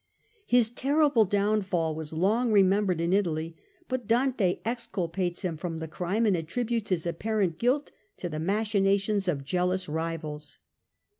His 0.47 0.71
terrible 0.71 1.25
downfall 1.25 1.93
was 1.93 2.11
long 2.11 2.51
remembered 2.51 2.99
in 2.99 3.13
Italy, 3.13 3.55
but 3.87 4.07
Dante 4.07 4.59
exculpates 4.65 5.43
him 5.43 5.57
from 5.57 5.77
the 5.77 5.87
crime 5.87 6.25
and 6.25 6.35
attributes 6.35 6.89
his 6.89 7.05
apparent 7.05 7.59
guilt 7.59 7.91
to 8.17 8.27
the 8.27 8.39
machinations 8.39 9.27
of 9.27 9.45
jealous 9.45 9.87
rivals. 9.87 10.57